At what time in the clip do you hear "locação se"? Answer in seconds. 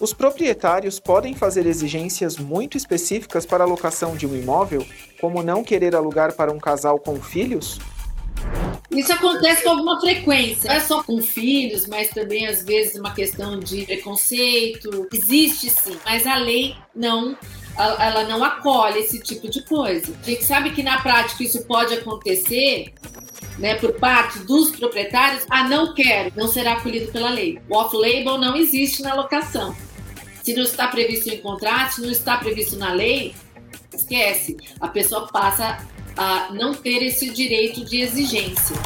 29.14-30.54